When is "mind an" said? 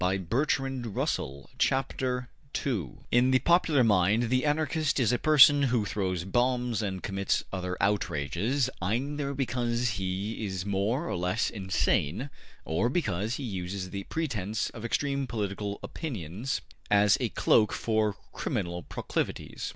3.83-4.33